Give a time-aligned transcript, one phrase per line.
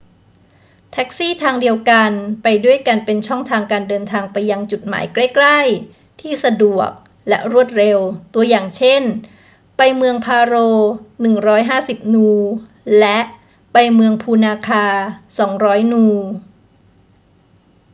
[0.91, 2.11] แท็กซี่ทางเดียวกัน
[2.43, 6.89] ไปด้วยกันเป็นช่องทางการเดินทางไปยังจุดหมายใกล้ ๆ ที่สะดวก
[7.29, 7.99] และรวดเร็ว
[8.33, 9.01] ตัวอย่างเช่น
[9.77, 10.55] ไป​เมืองพาโร
[11.39, 12.29] 150 นู
[12.99, 13.19] และ
[13.73, 14.85] ไปเมืองพูนาคา
[15.39, 16.05] 200 นู